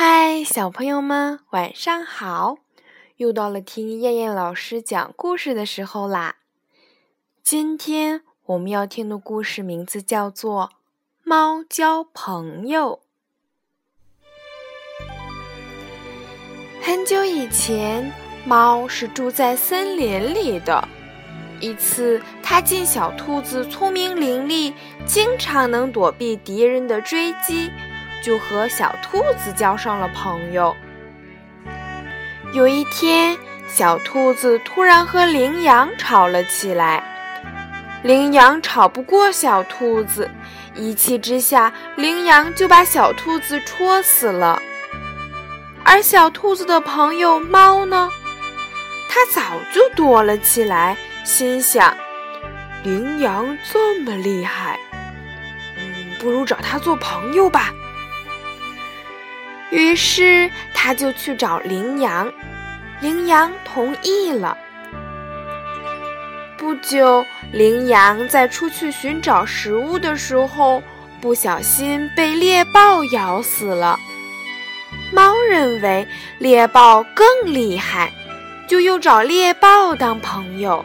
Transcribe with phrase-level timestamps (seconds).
[0.00, 2.58] 嗨，小朋友们，晚上好！
[3.16, 6.36] 又到了听燕燕老师讲故事的时候啦。
[7.42, 10.70] 今天我们要听的故事名字叫做
[11.24, 13.00] 《猫交朋友》。
[16.80, 18.12] 很久以前，
[18.44, 20.86] 猫是住在森林里的。
[21.60, 24.72] 一次，它见小兔子聪明伶俐，
[25.04, 27.68] 经常能躲避敌人的追击。
[28.22, 30.76] 就和小兔子交上了朋友。
[32.54, 33.36] 有一天，
[33.68, 37.02] 小兔子突然和羚羊吵了起来。
[38.02, 40.30] 羚羊吵不过小兔子，
[40.74, 44.62] 一气之下，羚羊就把小兔子戳死了。
[45.84, 48.10] 而小兔子的朋友猫呢，
[49.08, 51.96] 它早就躲了起来，心想：
[52.84, 54.78] 羚羊这么厉害，
[55.76, 57.72] 嗯，不如找它做朋友吧。
[59.70, 62.32] 于是，他就去找羚羊，
[63.00, 64.56] 羚羊同意了。
[66.56, 70.82] 不久，羚羊在出去寻找食物的时候，
[71.20, 73.98] 不小心被猎豹咬死了。
[75.12, 76.06] 猫认为
[76.38, 78.12] 猎豹更厉害，
[78.66, 80.84] 就又找猎豹当朋友。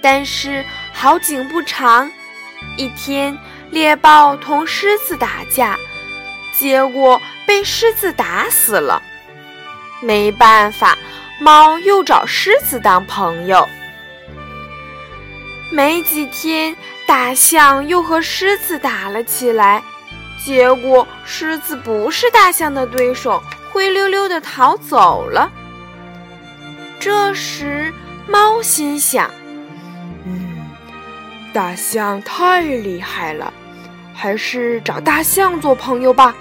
[0.00, 2.10] 但是好景不长，
[2.76, 3.36] 一天，
[3.70, 5.76] 猎豹同狮子打架。
[6.58, 9.00] 结果被狮子打死了，
[10.00, 10.98] 没办法，
[11.38, 13.68] 猫又找狮子当朋友。
[15.70, 16.74] 没几天，
[17.06, 19.80] 大象又和狮子打了起来，
[20.44, 25.52] 结果狮子不是大象的对手，灰溜溜的逃走了。
[26.98, 27.94] 这时，
[28.26, 29.30] 猫心想
[30.26, 30.58] ：“嗯，
[31.52, 33.52] 大象太厉害了，
[34.12, 36.34] 还是找大象做朋友吧。”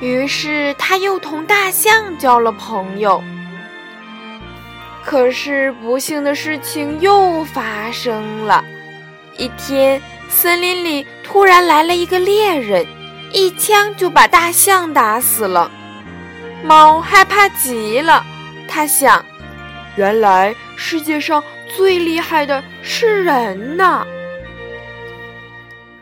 [0.00, 3.22] 于是，他又同大象交了朋友。
[5.04, 8.64] 可是，不幸的事情又发生了。
[9.36, 12.86] 一天，森林里突然来了一个猎人，
[13.32, 15.70] 一枪就把大象打死了。
[16.62, 18.24] 猫害怕极了，
[18.68, 19.24] 它想：
[19.96, 21.42] 原来世界上
[21.76, 24.06] 最厉害的是人呐！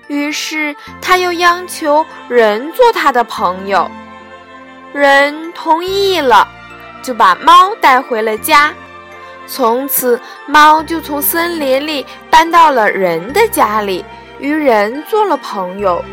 [0.09, 3.91] 于是，他又央求人做他的朋友，
[4.93, 6.47] 人同意了，
[7.03, 8.73] 就把猫带回了家。
[9.47, 14.05] 从此，猫就从森林里搬到了人的家里，
[14.39, 16.05] 与人做了朋友。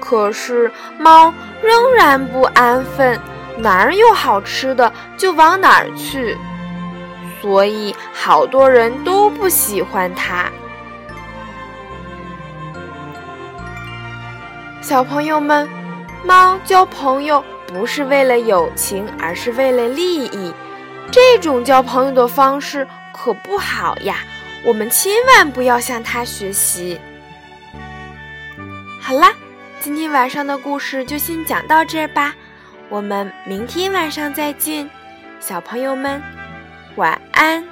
[0.00, 1.32] 可是，猫
[1.62, 3.18] 仍然不安分，
[3.58, 6.36] 哪儿有好吃的就往哪儿去，
[7.40, 10.46] 所以好多人都不喜欢它。
[14.86, 15.68] 小朋友们，
[16.24, 20.54] 猫交朋友不是为了友情，而是为了利益。
[21.10, 24.18] 这种交朋友的方式可不好呀，
[24.64, 27.00] 我们千万不要向它学习。
[29.00, 29.32] 好啦，
[29.80, 32.32] 今天晚上的故事就先讲到这儿吧，
[32.88, 34.88] 我们明天晚上再见，
[35.40, 36.22] 小朋友们，
[36.94, 37.64] 晚安。